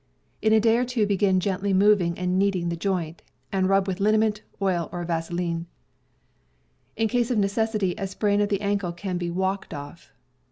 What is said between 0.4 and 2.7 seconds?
In a day or two begin gently moving and kneading